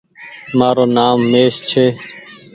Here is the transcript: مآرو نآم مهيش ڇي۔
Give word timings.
مآرو 0.57 0.85
نآم 0.95 1.19
مهيش 1.31 1.55
ڇي۔ 1.69 1.85